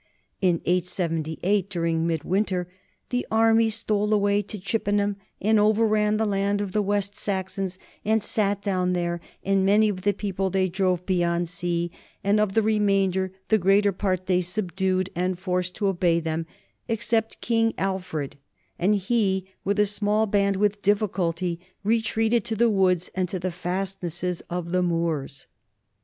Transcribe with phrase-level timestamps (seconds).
[0.41, 2.67] In 878 dur ing midwinter
[3.09, 8.23] "the army stole away to Chippenham and overran the land of the West Saxons and
[8.23, 11.91] sat down there; and many of the people they drove beyond sea,
[12.23, 16.47] and of the remainder the greater part they subdued and forced to obey them
[16.87, 18.37] except King Alfred,
[18.79, 23.51] and he, with a small band, with difficulty retreated to the woods and to the
[23.51, 25.45] fastnesses of the moors."